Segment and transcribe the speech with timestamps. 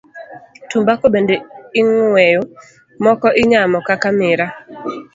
[0.69, 1.35] Tumbako bende
[1.79, 2.41] ing'weyo,
[3.03, 4.53] moko inyamo kaka miraa.